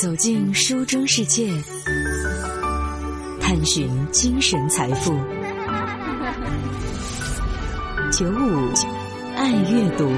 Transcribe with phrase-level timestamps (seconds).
[0.00, 1.50] 走进书中世界，
[3.40, 5.12] 探寻精神财富。
[8.12, 8.72] 九五
[9.34, 10.08] 爱阅读。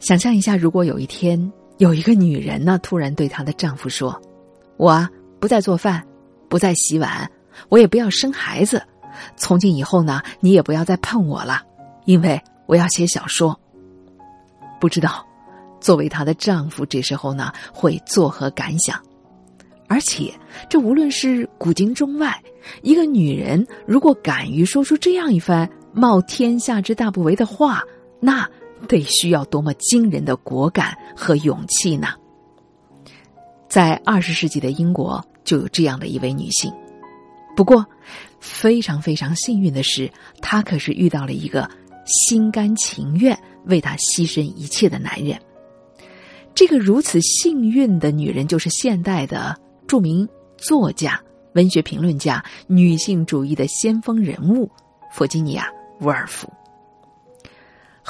[0.00, 4.20] 想象一下，如果有一天有一个女人呢，突然对她的丈夫说
[4.76, 6.04] ：“我不再做饭，
[6.48, 7.30] 不再洗碗，
[7.68, 8.82] 我也不要生孩子，
[9.36, 11.62] 从今以后呢，你也不要再碰我了，
[12.04, 13.58] 因为我要写小说。”
[14.80, 15.24] 不知道，
[15.80, 19.00] 作为她的丈夫，这时候呢会作何感想？
[19.88, 20.32] 而且，
[20.68, 22.42] 这无论是古今中外，
[22.82, 27.82] 一个女人如果敢于说出这样一番冒天下之大不韪的话，
[28.20, 28.44] 那……
[28.86, 32.08] 得需要多么惊人的果敢和勇气呢？
[33.68, 36.72] 在二十世纪的英国就有这样的一位女性，
[37.56, 37.84] 不过
[38.40, 41.68] 非常非常幸运的是，她可是遇到了一个
[42.06, 45.38] 心甘情愿为她牺牲一切的男人。
[46.54, 49.54] 这个如此幸运的女人，就是现代的
[49.86, 51.20] 著名作家、
[51.52, 54.70] 文学评论家、女性主义的先锋人物
[55.12, 55.68] 弗吉尼亚·
[56.04, 56.50] 沃尔夫。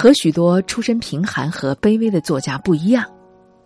[0.01, 3.05] 和许多出身贫寒和卑微的作家不一样，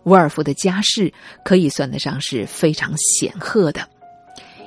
[0.05, 1.13] 沃尔夫的家世
[1.45, 3.87] 可以算得上是非常显赫的。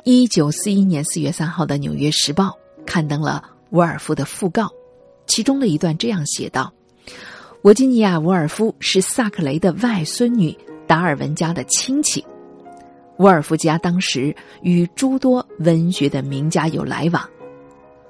[0.05, 4.71] 一九四一年四月三号的《纽约时报》刊登了沃尔夫的讣告，
[5.27, 6.73] 其中的一段这样写道
[7.63, 12.25] ：“维吉尼亚·沃尔夫是萨克雷的外孙女，达尔文家的亲戚。
[13.17, 17.29] 沃尔夫家当时与诸多文学的名家有来往。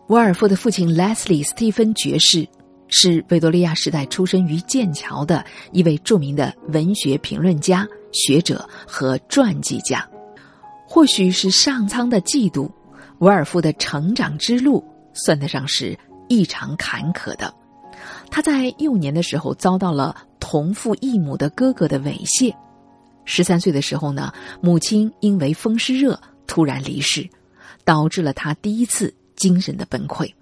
[0.09, 2.47] 沃尔夫的父亲 Leslie 斯蒂芬爵士。”
[2.89, 10.09] 是维多利亚时代出生于剑桥的一位著名的文学评论家、学者和传记家。
[10.87, 12.71] 或许是上苍的嫉妒，
[13.19, 15.99] 沃尔夫的成长之路算得上是
[16.29, 17.53] 异常坎坷的。
[18.31, 22.55] 他在幼年的时候遭到了同父异母的哥哥的猥亵。
[23.25, 27.29] 十三岁的时候呢，母亲因为风湿热突然离世，
[27.85, 30.33] 导致了他第一次精神的崩溃。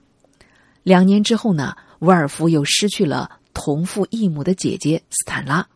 [0.83, 1.75] 两年之后呢？
[2.05, 5.67] 沃尔夫又失去了同父异母的姐姐斯坦拉，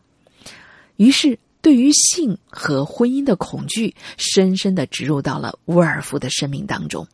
[0.97, 7.07] 于是对于性和婚姻的恐惧深深的植入到了沃尔夫的生命当中，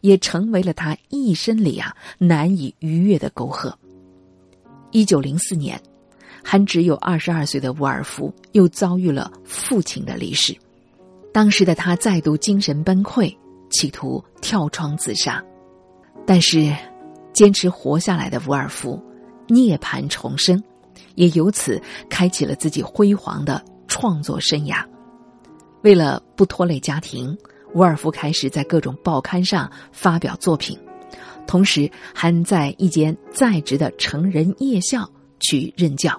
[0.00, 3.76] 也成为了他一生里啊难以逾越的沟壑。
[4.92, 5.78] 一九零四年，
[6.42, 10.56] 还只有二十二岁的沃尔夫又遭遇了父亲的离世，
[11.34, 13.36] 当时的他再度精神崩溃，
[13.68, 15.44] 企图跳窗自杀，
[16.26, 16.74] 但是。
[17.34, 18.98] 坚持活下来的伍尔夫，
[19.48, 20.62] 涅槃重生，
[21.16, 21.78] 也由此
[22.08, 24.82] 开启了自己辉煌的创作生涯。
[25.82, 27.36] 为了不拖累家庭，
[27.74, 30.78] 伍尔夫开始在各种报刊上发表作品，
[31.46, 35.06] 同时还在一间在职的成人夜校
[35.40, 36.18] 去任教。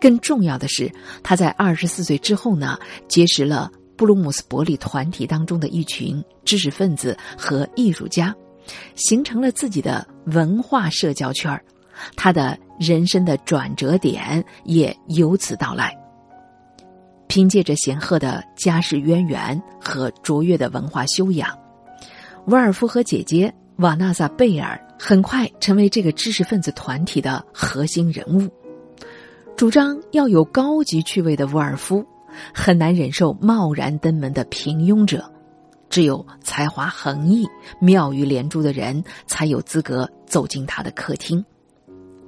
[0.00, 0.90] 更重要的是，
[1.22, 2.78] 他在二十四岁之后呢，
[3.08, 8.34] 结识了布鲁姆斯伯里团体当中的一群知识分子和艺术家。
[8.94, 11.62] 形成了自己的文化社交圈儿，
[12.16, 15.96] 他的人生的转折点也由此到来。
[17.28, 21.58] 凭借着显赫的家世渊源和卓越的文化修养，
[22.46, 28.48] 沃尔夫和姐姐瓦纳萨贝尔很快成为这个知识分子团体的核心人物。
[29.56, 32.04] 主张要有高级趣味的沃尔夫，
[32.52, 35.30] 很难忍受贸然登门的平庸者。
[35.92, 37.46] 只有才华横溢、
[37.78, 41.44] 妙语连珠的人才有资格走进他的客厅，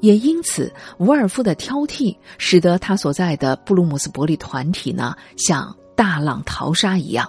[0.00, 7.26] 也因此，伍尔夫的挑剔使得他所在的布鲁姆斯伯利团体呢，像大浪淘沙一样，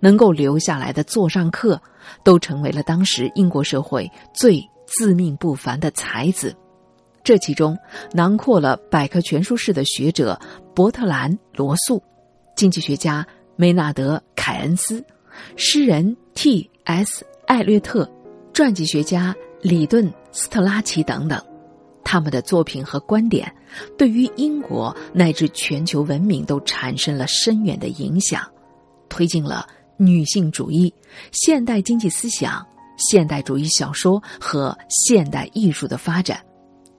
[0.00, 1.80] 能够留下来的座上客，
[2.22, 6.54] 都成为了当时英国社会最自命不凡的才子。
[7.22, 7.74] 这其中
[8.12, 10.38] 囊括了百科全书式的学者
[10.74, 12.02] 伯特兰·罗素、
[12.54, 13.26] 经济学家
[13.56, 15.02] 梅纳德·凯恩斯。
[15.56, 17.24] 诗人 T.S.
[17.46, 18.10] 艾略特、
[18.52, 21.42] 传记学家里顿·斯特拉奇等等，
[22.02, 23.54] 他们的作品和观点
[23.98, 28.42] 对于英国乃至全球文明都产生了深远的影响，
[29.08, 29.66] 推进了
[29.96, 30.92] 女性主义、
[31.32, 32.66] 现代经济思想、
[32.96, 36.40] 现代主义小说和现代艺术的发展，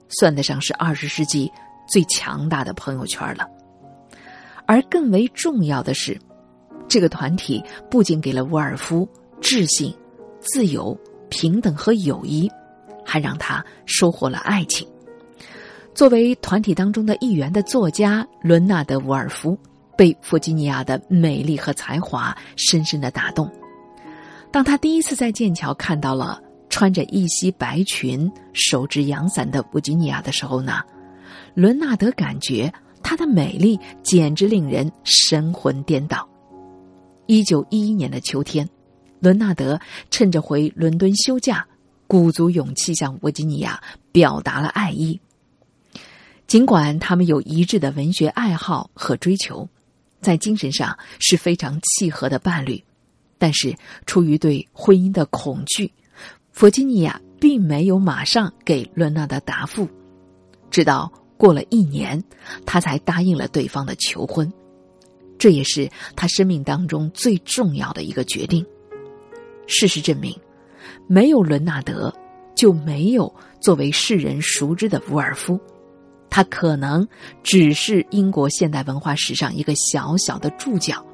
[0.09, 1.51] 算得上是二十世纪
[1.88, 3.47] 最强大的朋友圈了。
[4.67, 6.19] 而更为重要的是。
[6.95, 7.62] 这个团体
[7.92, 9.06] 不仅给了沃尔夫
[9.42, 9.94] 自信、
[10.39, 10.97] 自由、
[11.27, 12.50] 平等和友谊，
[13.03, 14.88] 还让他收获了爱情。
[15.94, 19.59] 作为团体当中的一员的作家伦纳德·沃尔夫，
[19.97, 23.51] 被弗吉尼亚的美丽和才华深深的打动。
[24.50, 30.80] 当他第一次在剑桥看到了穿着一袭白裙、手执阳伞的弗吉尼亚的时候呢，
[31.56, 32.71] 伦纳德感觉
[33.03, 36.25] 她的美丽简直令人神魂颠倒。
[37.27, 38.68] 一九一一年的秋天，
[39.19, 39.80] 伦纳德
[40.12, 41.66] 趁着回伦敦休假，
[42.07, 43.81] 鼓足勇气向弗吉尼亚
[44.12, 45.19] 表达了爱意。
[46.48, 49.68] 尽管他们有一致的文学爱好和追求，
[50.22, 52.83] 在精神上是非常契合的伴侣。
[53.38, 53.75] 但是，
[54.06, 55.92] 出于对婚姻的恐惧，
[56.51, 59.88] 弗吉尼亚并没有马上给伦纳德答复，
[60.69, 62.24] 直到过了一年，
[62.66, 64.51] 他才答应了对方的求婚。
[65.37, 68.65] 这也是他生命当中最重要的一个决定。
[69.67, 70.35] 事实证明，
[71.07, 72.13] 没有伦纳德，
[72.55, 75.59] 就没有作为世人熟知的伍尔夫。
[76.29, 77.07] 他可能
[77.43, 81.05] 只是英国现代文化史上一个小小的注脚，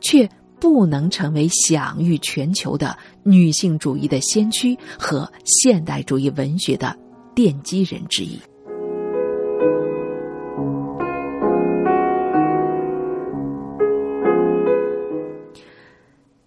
[0.00, 0.28] 却。
[0.60, 6.98] 不能成为享誉全球的女性主义的先驱和现代主义文学的
[7.32, 8.36] 奠基人之一。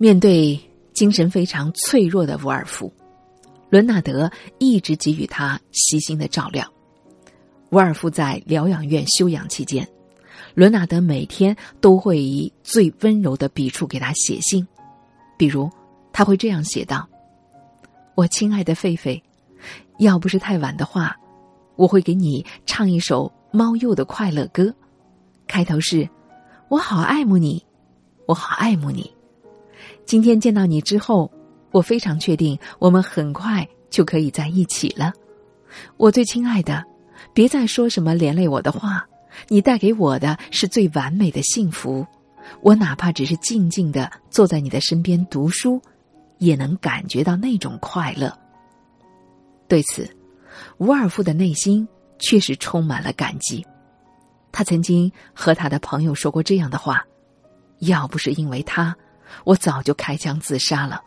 [0.02, 0.60] 面对
[0.94, 2.92] 精神非常脆弱的伍尔夫，
[3.70, 4.28] 伦纳德
[4.58, 6.68] 一直给予他悉心的照料。
[7.70, 9.88] 伍尔夫在疗养院休养期间。
[10.56, 14.68] 伦纳德每天都会以最温柔的笔触给他写信，
[15.38, 15.70] 比如
[16.12, 17.08] 他会这样写道
[18.18, 19.22] ：“我亲爱的狒狒，
[20.00, 21.16] 要不是太晚的话，
[21.76, 24.74] 我会给你唱一首猫鼬的快乐歌，
[25.46, 26.10] 开头是
[26.70, 27.64] ‘我好爱慕你，
[28.26, 29.08] 我好爱慕你’。
[30.06, 31.32] 今天见到你之后，
[31.72, 35.14] 我非常确定我们很快就可以在一起了。
[35.98, 36.84] 我最亲爱的，
[37.34, 39.06] 别再说什么连累我的话。”
[39.48, 42.06] 你带给我的是最完美的幸福，
[42.62, 45.82] 我哪怕只是静静的坐在你的身边读书，
[46.38, 48.38] 也能感觉到那种快乐。
[49.70, 50.08] 对此，
[50.80, 51.88] 伍尔夫的内心
[52.20, 53.66] 确实充满了感激。
[54.52, 57.04] 他曾经和他的朋友说过这样的话
[57.80, 58.94] ：“要不是因为他，
[59.44, 61.02] 我早就开枪自杀了。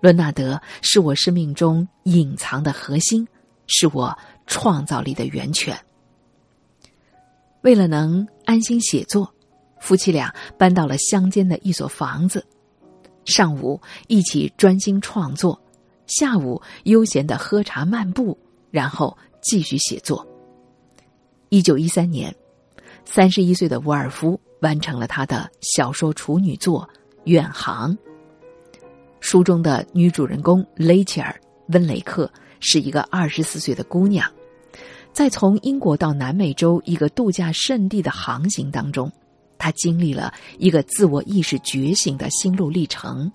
[0.00, 3.26] 伦纳德是我生命中隐藏的核心，
[3.66, 4.16] 是我
[4.46, 5.76] 创造力的源泉。”
[7.62, 9.34] 为了能安心写作，
[9.80, 12.46] 夫妻俩搬到了乡间的一所房子。
[13.24, 15.60] 上午一起专心创作，
[16.06, 18.38] 下午悠闲的喝茶漫步，
[18.70, 20.24] 然后继续写作。
[21.48, 22.32] 一九一三年，
[23.04, 26.88] 三十一岁的伍尔夫完成了他的小说处女作
[27.26, 27.92] 《远航》。
[29.20, 31.32] 书中的女主人公雷切尔·
[31.72, 32.30] 温雷克
[32.60, 34.28] 是一个二十四岁的姑娘。
[35.12, 39.10] 在从英国到南美洲一个度假胜地的航行当中，
[39.58, 43.30] 她经历了一个自我意识觉醒的心路历程。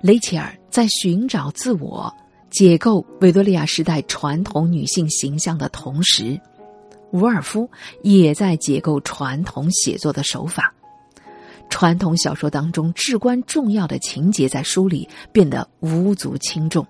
[0.00, 2.12] 雷切尔在寻找自我、
[2.50, 6.40] 解构维多利亚时代传统女性形象的同时，
[7.10, 7.68] 伍尔夫
[8.02, 10.72] 也在解构传统写作的手法。
[11.68, 16.86] 传统小说当中至关重要的情节，在书里变得无足轻重。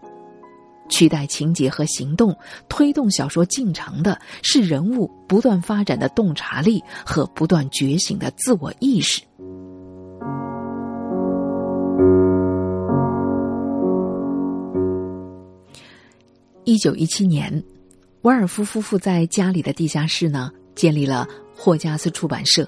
[0.88, 2.34] 取代情节和行动，
[2.66, 9.22] 推动小说进程的是人物不断发展的洞察力和不断觉醒的自我意识。
[16.64, 17.62] 一九一七年，
[18.22, 22.67] 沃尔夫夫妇在家里的地下室呢建立了霍加斯出版社，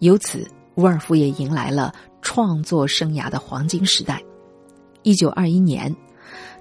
[0.00, 4.22] 由此伍尔夫也迎来了创作生涯的黄金时代。
[5.02, 5.94] 一九二一年。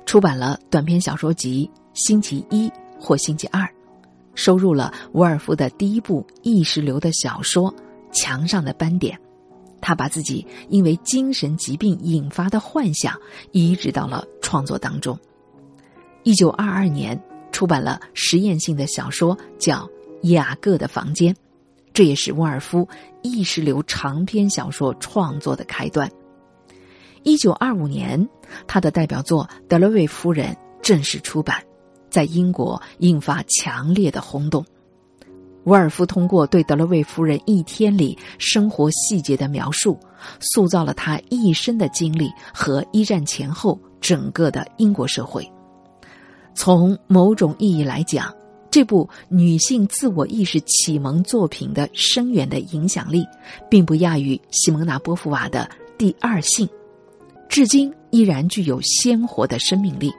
[0.04, 2.68] 出版了短篇小说集《星期一》
[3.00, 3.62] 或《星期二》，
[4.34, 7.72] 收入了伍尔夫的第一部意识流的小说
[8.12, 9.16] 《墙上的斑点》。
[9.80, 13.16] 他把自己因为精神疾病引发的幻想
[13.52, 15.18] 移植到了创作当中。
[16.24, 17.18] 一九二二年
[17.52, 19.88] 出版了实验性的小说，叫
[20.30, 21.32] 《雅各的房间》，
[21.94, 22.88] 这也是沃尔夫
[23.22, 26.10] 意识流长篇小说创作的开端。
[27.24, 28.28] 一九二五年，
[28.66, 31.62] 他的代表作《德勒维夫人》正式出版，
[32.10, 34.66] 在英国引发强烈的轰动。
[35.66, 40.00] 沃尔夫通过对德勒维夫人一天里生活细节的描述，
[40.40, 45.48] 塑造了他一生的经历和一战前后整个的英国社会。
[46.56, 48.34] 从某种意义来讲，
[48.72, 53.28] 这部女性自我意识启蒙作品的深远的影响力，
[53.70, 56.66] 并不亚于西蒙娜·波伏娃的《第二性》。
[57.50, 60.10] 至今依然具有鲜活的生命力。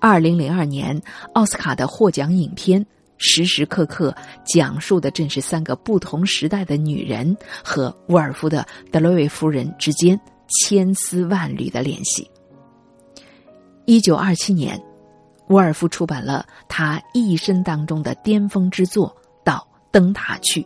[0.00, 0.98] 二零零二年，
[1.34, 2.82] 奥斯卡的获奖影片
[3.18, 4.14] 《时时刻刻
[4.46, 12.26] 讲述的正是三个不同时代的女人和沃尔夫的德洛维夫人之间千丝万缕的联系。
[13.84, 14.82] 一九二七年，
[15.48, 19.08] 沃尔夫出版了他一生当中的巅峰之作
[19.44, 20.62] 《到灯塔去》。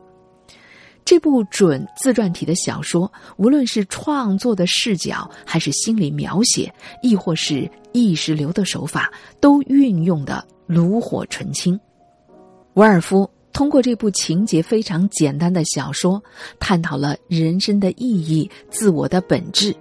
[1.04, 6.70] 这部准自传体的小说，无论是创作的视角，还是心理描写，
[7.02, 11.80] 亦或是意识流的手法，都运用的炉火纯青。
[12.74, 16.22] 伍尔夫通过这部情节非常简单的小说，
[16.60, 19.74] 探讨了人生的意义、自我的本质，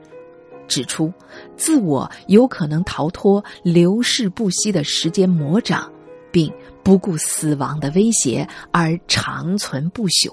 [0.67, 1.11] 指出
[1.55, 5.91] 自我有可能逃脱流逝不息的时间魔掌，
[6.31, 6.51] 并
[6.83, 10.31] 不顾死亡的威胁而长存不朽。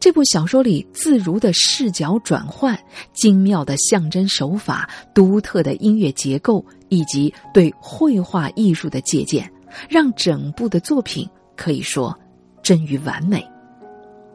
[0.00, 2.78] 这部小说里自如的视角转换、
[3.12, 9.50] 精妙的象征手法、独特的音乐结构以及对绘画艺术的借鉴，
[9.88, 11.28] 让整部的作品。
[11.56, 12.16] 可以说，
[12.62, 13.44] 臻于完美。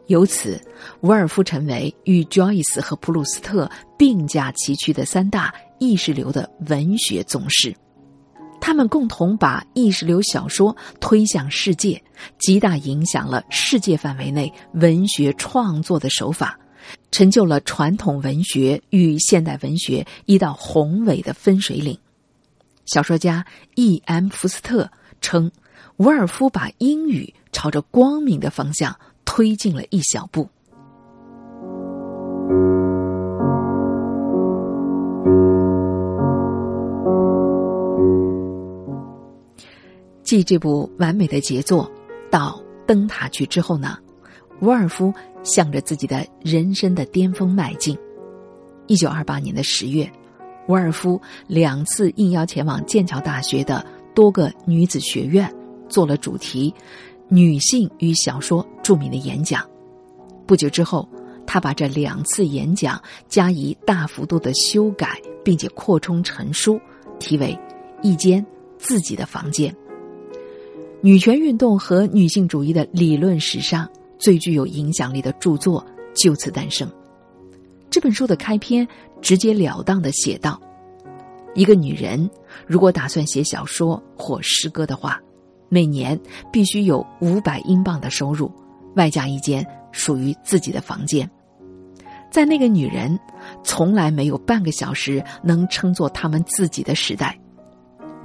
[0.07, 0.59] 由此，
[1.01, 7.73] 伍尔夫成为与 Joyce 和普鲁斯特并驾齐驱的三大意识流的文学宗师。
[8.59, 12.01] 他们共同把意识流小说推向世界，
[12.37, 16.59] 极大影响了世界范围内文学创作的手法，
[17.11, 21.97] 成就了传统文学与现代文学一道宏伟的分水岭。
[22.85, 23.45] 小说家
[23.75, 24.27] E.M.
[24.29, 24.91] 福斯特
[25.21, 25.51] 称。
[25.97, 30.47] 伍尔夫把英语朝着光明的方向推进了一小步。
[40.23, 41.91] 继这部完美的杰作
[42.31, 43.97] 到灯塔去之后呢，
[44.61, 45.13] 伍尔夫
[45.43, 47.95] 向着自己的人生的巅峰迈进。
[48.87, 50.11] 一九二八年的十月，
[50.67, 55.53] 伍尔夫两次应邀前往剑桥大学的多个女子学院。
[55.89, 56.73] 做了主题
[57.33, 59.67] “女性与小说”著名的演讲。
[60.45, 61.09] 不久之后，
[61.47, 66.79] 他把这两次演讲加以大幅度的修改，并且扩充成书，
[67.17, 67.57] 题为
[68.03, 68.45] 《一间
[68.77, 69.73] 自己的房间》。
[71.01, 76.87] 女权运动和女性主义的理论史上最具有影响力的著作就此诞生。
[77.89, 78.87] 这本书的开篇
[79.21, 80.61] 直截了当的写道
[81.55, 82.29] ：“一个女人
[82.67, 85.19] 如果打算写小说或诗歌的话。”
[85.73, 86.19] 每年
[86.51, 88.51] 必须有五百英镑的收入，
[88.95, 91.27] 外加一间属于自己的房间。
[92.29, 93.19] 在那个女人
[93.63, 97.35] 从来没有半个小时能称作他们自己的时代，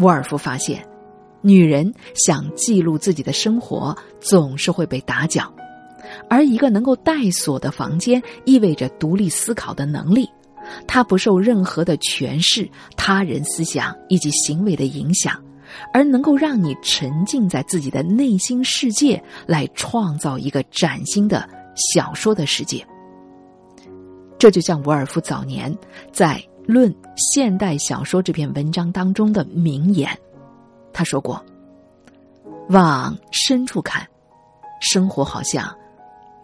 [0.00, 0.86] 沃尔夫发现，
[1.40, 5.50] 女人想记录自己的生活总是会被打搅，
[6.28, 10.28] 而一个能够带锁的房间意味着独立思考的能力，
[10.86, 15.42] 她不受任何的诠释、他人思想以及行为的影响。
[15.92, 22.86] 而能够让你沉浸在自己的内心世界，来创造一个崭新的小说的世界。
[24.38, 25.76] 这就像伍尔夫早年
[26.12, 30.16] 在《论现代小说》这篇文章当中的名言，
[30.92, 31.44] 他说过
[32.70, 34.06] ：“往深处看，
[34.80, 35.76] 生活好像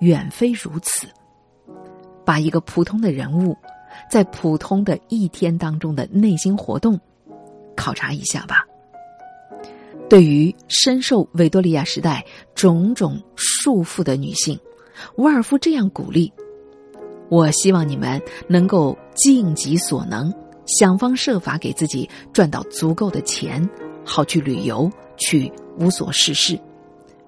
[0.00, 1.06] 远非如此。
[2.24, 3.56] 把一个普通的人物
[4.10, 6.98] 在普通的一天当中的内心活动
[7.76, 8.66] 考察一下吧。”
[10.08, 14.58] 对于深受维多利亚时代种种束缚的女性，
[15.16, 16.30] 伍尔夫这样鼓励
[17.30, 20.32] ：“我希望你们能够尽己所能，
[20.66, 23.66] 想方设法给自己赚到足够的钱，
[24.04, 26.60] 好去旅游，去无所事事，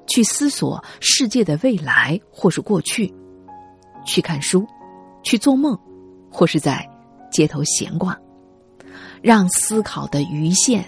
[0.06, 3.12] 去思索世界的未来或是过去，
[4.04, 4.66] 去看书，
[5.22, 5.76] 去做梦，
[6.30, 6.86] 或是在
[7.32, 8.16] 街头闲逛，
[9.22, 10.84] 让思考的鱼线。”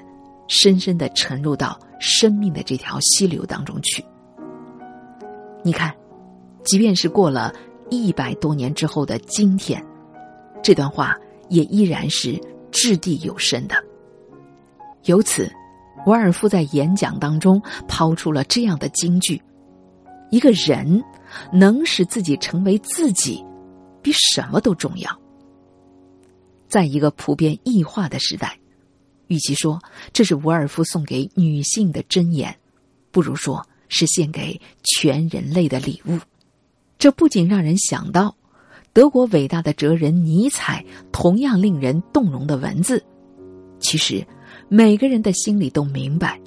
[0.48, 4.04] 深深的沉入到生命的这条溪流当中去。
[5.62, 5.94] 你看，
[6.64, 7.54] 即便是过了
[7.90, 9.84] 一百多年之后的今天，
[10.62, 11.16] 这段话
[11.48, 12.40] 也依然是
[12.70, 13.76] 掷地有声的。
[15.04, 15.50] 由此，
[16.06, 19.40] 沃尔夫在演讲当中抛出了这样的金句：
[20.30, 21.02] 一个人
[21.52, 23.44] 能使自己成为自己，
[24.02, 25.10] 比什么都重要。
[26.68, 28.57] 在一个普遍异化的时代。
[29.28, 29.80] 与其说
[30.12, 32.54] 这是伍尔夫送给女性的箴言，
[33.10, 36.18] 不如说是献给全人类的礼物。
[36.98, 38.34] 这不仅让人想到
[38.92, 43.04] 德国伟大的哲人尼采同样令人动容的文字，
[43.78, 44.26] 其实
[44.68, 46.40] 每个人的心里都明白，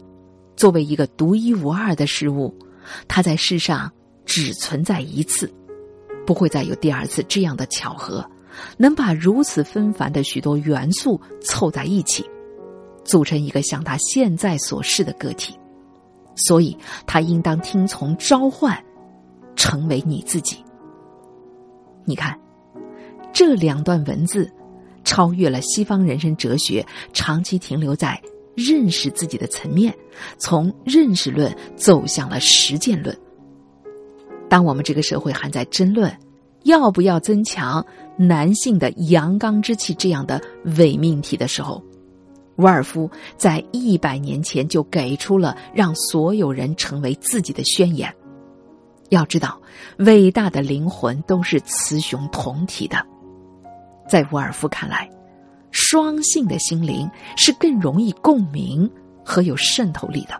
[0.58, 2.54] 作为一个独一无二的事物，
[3.08, 3.90] 它在世上
[4.26, 5.50] 只存在一次，
[6.26, 8.30] 不会再有第二次这样的巧合，
[8.78, 12.26] 能把如此纷繁的许多元素凑在一起。
[13.12, 15.54] 组成一个像他现在所示的个体，
[16.34, 18.82] 所以他应当听从召唤，
[19.54, 20.64] 成为你自己。
[22.06, 22.40] 你看，
[23.34, 24.50] 这两段文字
[25.04, 28.18] 超越了西方人生哲学，长期停留在
[28.56, 29.94] 认识自己的层面，
[30.38, 33.14] 从认识论走向了实践论。
[34.48, 36.18] 当我们这个社会还在争论
[36.64, 37.86] 要不要增强
[38.18, 40.42] 男性的阳刚之气这样的
[40.78, 41.84] 伪命题的时候，
[42.62, 48.14] 伍尔夫在一百年前就给出了让所有人成为自己的宣言。
[49.10, 49.60] 要知道，
[49.98, 53.04] 伟大的灵魂都是雌雄同体的。
[54.08, 55.10] 在伍尔夫看来，
[55.72, 58.90] 双性的心灵是更容易共鸣
[59.26, 60.40] 和有渗透力的，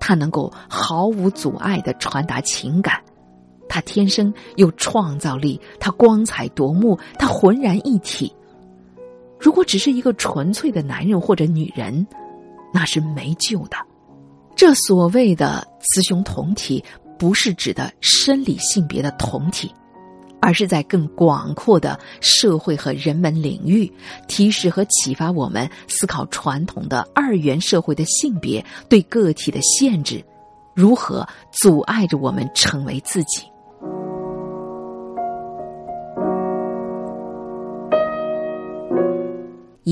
[0.00, 3.00] 它能够毫无阻碍的传达情感，
[3.68, 8.34] 它天生有创造力，它光彩夺目，它浑然一体。
[9.42, 12.06] 如果只是一个纯粹的男人或者女人，
[12.72, 13.76] 那是没救的。
[14.54, 16.82] 这所谓的雌雄同体，
[17.18, 19.74] 不是指的生理性别的同体，
[20.40, 23.92] 而是在更广阔的社会和人文领域，
[24.28, 30.24] 提示和启发我们思考传统的二元社会的性别对个体的限制，
[30.72, 33.42] 如何阻碍着我们成为自己。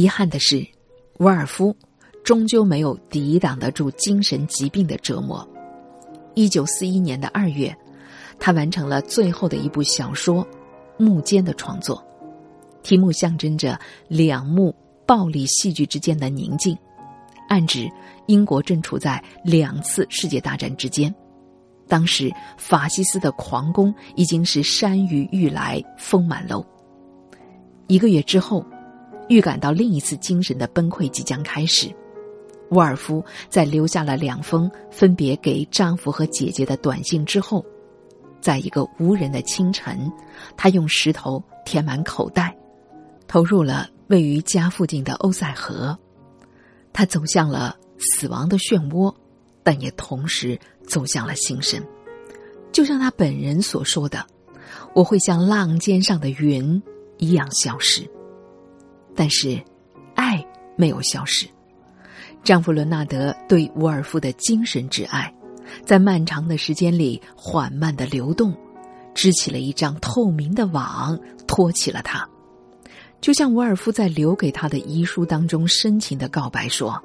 [0.01, 0.67] 遗憾的是，
[1.19, 1.77] 伍尔夫
[2.25, 5.47] 终究没有抵挡得住精神疾病的折磨。
[6.35, 7.77] 一九四一年的二月，
[8.39, 10.43] 他完成了最后的一部小说
[10.97, 12.03] 《幕间》的创作，
[12.83, 13.79] 题目象征着
[14.09, 16.75] 两幕暴力戏剧之间的宁静，
[17.51, 17.87] 暗指
[18.25, 21.15] 英国正处在两次世界大战之间。
[21.87, 26.65] 当时法西斯的狂攻已经是山雨欲来风满楼。
[27.87, 28.65] 一个月之后。
[29.31, 31.89] 预感到另一次精神的崩溃即将开始，
[32.71, 37.65] 沃尔夫在留下了两封分别给丈夫和姐姐的短信之后，
[38.41, 40.11] 在一个无人的清晨，
[40.57, 42.57] 他用石头填满口袋，
[43.29, 45.97] 投入了位于家附近的欧塞河。
[46.93, 49.15] 他走向了死亡的漩涡，
[49.63, 51.81] 但也同时走向了新生。
[52.73, 54.27] 就像他本人所说的
[54.93, 56.83] ：“我会像浪尖上的云
[57.19, 58.11] 一样消失。”
[59.21, 59.63] 但是，
[60.15, 60.43] 爱
[60.77, 61.47] 没有消失。
[62.43, 65.31] 丈夫伦纳德对伍尔夫的精神挚爱，
[65.85, 68.57] 在漫长的时间里缓慢的流动，
[69.13, 72.27] 织起了一张透明的网，托起了他。
[73.21, 76.99] 就像伍尔夫在留给他的遗书当中深情的告白说：“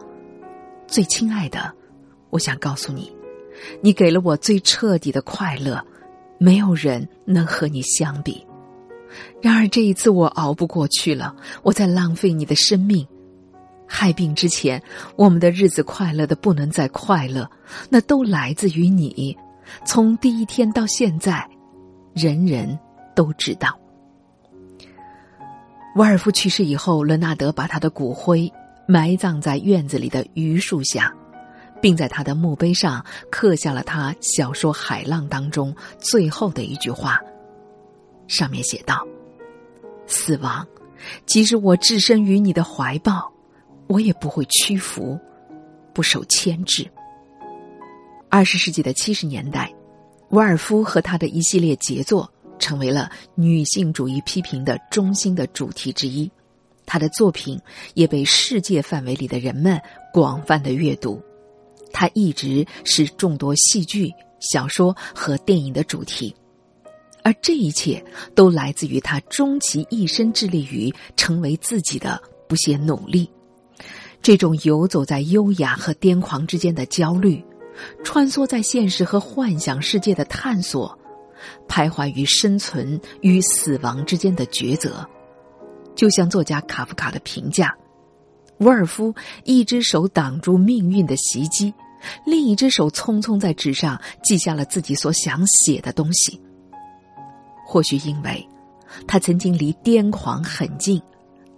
[0.88, 1.70] 最亲爱的，
[2.30, 3.14] 我想告诉你，
[3.82, 5.86] 你给了我最彻底的快乐，
[6.38, 8.42] 没有人能和你相比。”
[9.42, 13.08] 然而这一次我熬不过去了，我在浪费你的生命。
[13.88, 14.82] 害病之前，
[15.16, 17.50] 我们的日子快乐的不能再快乐，
[17.90, 19.38] 那都来自于你。
[19.86, 21.48] 从第一天到现在，
[22.14, 22.78] 人人
[23.16, 23.78] 都知道。
[25.96, 28.52] 沃尔夫去世以后，伦纳德把他的骨灰
[28.88, 31.14] 埋葬在院子里的榆树下，
[31.80, 37.20] 并在他的墓碑上刻下了他小说《海浪》当中最后的一句话。
[38.28, 39.06] 上面写道
[40.08, 40.68] ：“死亡，
[41.26, 43.32] 即使我置身于你的怀抱，
[43.88, 45.20] 我也不会屈服，
[45.94, 46.90] 不受牵制。”
[48.30, 49.74] 二十世纪的七十年代，
[50.30, 56.30] 沃尔夫和他的一系列杰作成为了女性主义批评的中心的主题之一，
[56.86, 57.60] 他的作品
[57.94, 59.80] 也被世界范围里的人们
[60.12, 61.22] 广泛的阅读。
[61.94, 64.12] 他一直是众多戏剧、
[64.42, 66.36] 小说和电影的主题。
[67.26, 73.28] 而这一切都来自于他终其一生致力于成为自己的不懈努力。
[74.22, 77.44] 这种游走在优雅和癫狂之间的焦虑，
[78.04, 80.96] 穿梭在现实和幻想世界的探索，
[81.68, 85.04] 徘徊于生存与死亡之间的抉择，
[85.96, 87.76] 就像作家卡夫卡的评价：
[88.60, 89.12] 沃尔夫
[89.46, 91.74] 一只手挡住命运的袭击，
[92.24, 96.40] 另一只手匆匆在纸上记下了自己所想写的东西。
[97.66, 98.48] 或许因为，
[99.08, 101.02] 他曾经离癫狂很近，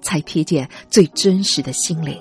[0.02, 2.16] 才瞥见最真实的心灵；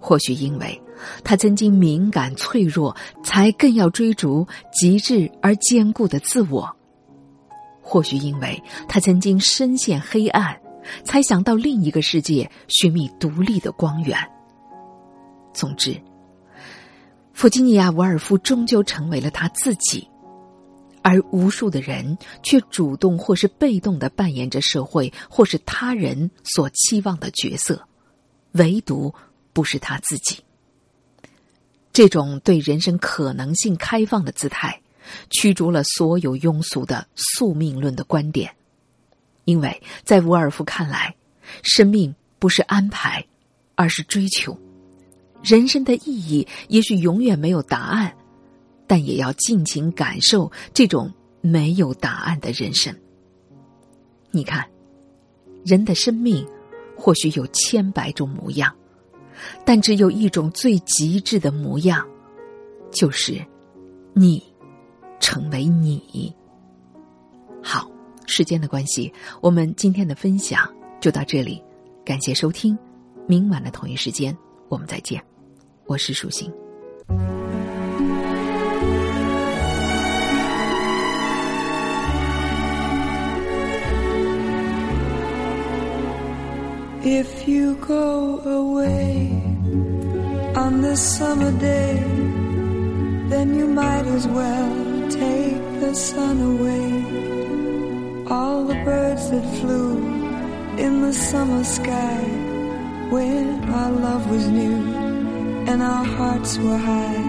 [0.00, 0.78] 或许因为，
[1.22, 6.68] 他曾经敏感脆弱，才更要追逐极致而坚固的自我；
[7.80, 10.60] 或许因为他曾经深陷黑暗，
[11.04, 14.18] 才想到另一个世界寻觅独立的光源。
[15.52, 15.96] 总之，
[17.32, 20.08] 弗吉尼亚·伍尔夫终究成为了他自己。
[21.04, 27.86] 而无数的人却主动或是被动的扮演着社会或是他人所期望的角色，
[28.52, 29.14] 唯独
[29.52, 30.38] 不是他自己。
[31.92, 34.80] 这种对人生可能性开放的姿态，
[35.28, 38.50] 驱逐了所有庸俗的宿命论的观点。
[39.44, 41.14] 因为在伍尔夫看来，
[41.62, 43.22] 生命不是安排，
[43.74, 44.58] 而是追求。
[45.42, 48.16] 人生的意义也许永远没有答案，
[48.86, 52.94] 但也要尽情感受这种没有答案的人生。
[54.30, 54.66] 你看，
[55.64, 56.46] 人的生命
[56.96, 58.74] 或许有千百种模样。
[59.64, 62.06] 但只有一种最极致的模样，
[62.92, 63.44] 就是
[64.12, 64.40] 你
[65.18, 66.32] 成为你。
[67.60, 67.90] 好，
[68.26, 71.60] 时间的关系，我们今天的分享就到这里，
[72.04, 72.78] 感谢收听，
[73.26, 74.36] 明晚的同一时间
[74.68, 75.20] 我们再见，
[75.86, 76.48] 我是舒心。
[87.06, 89.28] If you go away
[90.56, 92.02] on this summer day,
[93.28, 98.24] then you might as well take the sun away.
[98.26, 99.98] All the birds that flew
[100.78, 102.20] in the summer sky
[103.10, 104.78] when our love was new
[105.68, 107.22] and our hearts were high.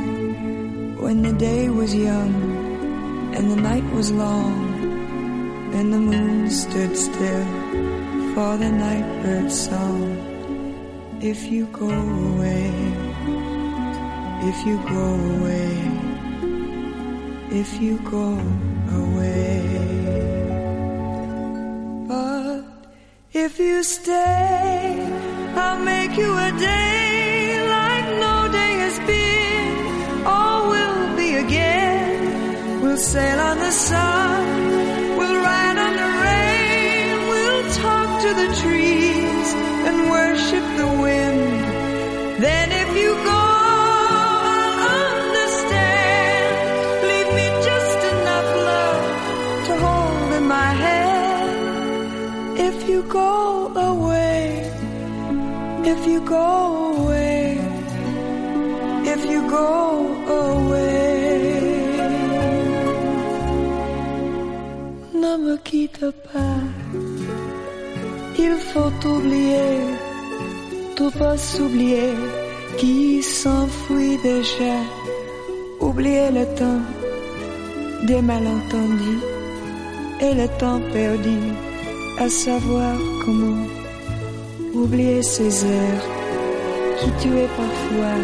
[1.03, 2.33] When the day was young
[3.35, 4.55] and the night was long
[5.73, 7.64] and the moon stood still
[8.35, 10.03] for the night bird's song.
[11.21, 11.89] If you go
[12.31, 12.69] away,
[14.49, 15.71] if you go away,
[17.61, 18.29] if you go
[19.01, 19.61] away.
[22.09, 22.63] But
[23.31, 24.83] if you stay,
[25.55, 29.69] I'll make you a day like no day has been,
[30.35, 32.81] or will be again.
[32.81, 34.54] We'll sail on the sun,
[39.87, 41.41] and worship the wind.
[42.45, 43.43] Then if you go,
[45.01, 46.53] understand.
[47.09, 49.05] Leave me just enough love
[49.67, 51.53] to hold in my hand.
[52.69, 53.33] If you go
[53.91, 54.43] away,
[55.93, 56.47] if you go
[56.97, 57.57] away,
[59.13, 59.69] if you go
[60.43, 60.95] away.
[65.21, 65.55] Ne me
[68.37, 69.79] il faut oublier,
[70.95, 72.13] tout pas s'oublier
[72.77, 74.77] qui s'enfuit déjà.
[75.79, 76.81] Oublier le temps
[78.07, 79.21] des malentendus
[80.21, 81.37] et le temps perdu
[82.19, 83.67] à savoir comment.
[84.73, 86.07] Oublier ces heures
[86.99, 88.19] qui tuaient parfois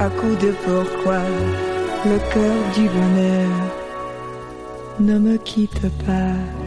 [0.00, 1.20] à coup de pourquoi
[2.06, 3.50] le cœur du bonheur
[5.00, 6.63] ne me quitte pas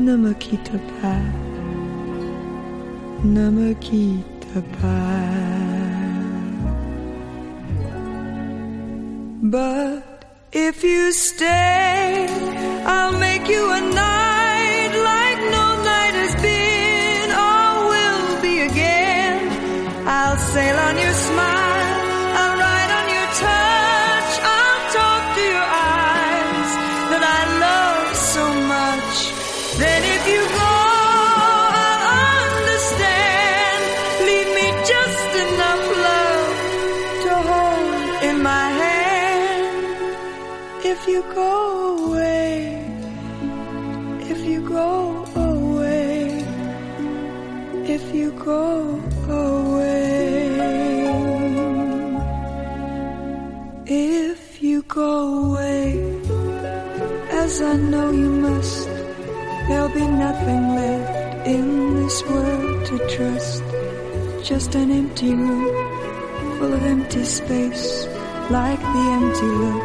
[0.00, 1.24] ne me quitte pas,
[3.24, 5.54] ne me quitte pas.
[9.42, 10.02] But
[10.52, 11.93] if you stay,
[57.44, 58.88] as I know you must,
[59.68, 63.62] there'll be nothing left in this world to trust,
[64.42, 65.66] just an empty room
[66.56, 68.06] full of empty space,
[68.48, 69.84] like the empty look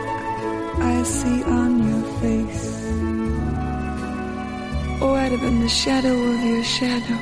[0.94, 2.66] I see on your face.
[5.02, 7.20] Oh, I'd have been the shadow of your shadow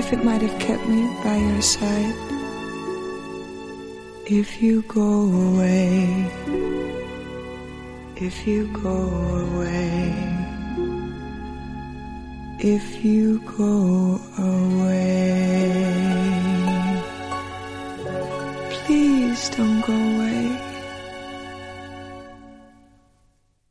[0.00, 2.14] if it might have kept me by your side.
[4.24, 5.10] If you go
[5.48, 6.69] away,
[8.20, 8.98] if you go
[9.46, 10.12] away,
[12.58, 15.82] if you go away,
[18.70, 20.29] please don't go away.